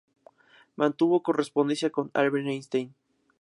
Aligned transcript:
Mantuvo 0.77 1.21
correspondencia 1.21 1.91
con 1.91 2.09
Albert 2.15 2.47
Einstein. 2.47 2.91